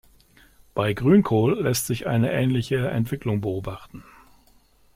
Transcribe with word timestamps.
Bei 0.73 0.93
Grünkohl 0.95 1.61
lässt 1.61 1.85
sich 1.85 2.07
eine 2.07 2.31
ähnliche 2.31 2.87
Entwicklung 2.87 3.39
beobachten. 3.39 4.03